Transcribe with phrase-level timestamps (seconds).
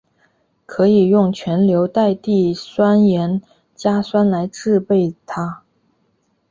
[0.65, 3.39] 可以用全硫代锑酸盐
[3.75, 5.61] 加酸来制备它。